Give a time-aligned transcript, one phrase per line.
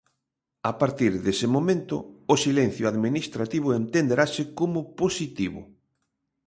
[0.71, 1.95] A partir dese momento,
[2.33, 5.61] o silencio administrativo entenderase como positivo.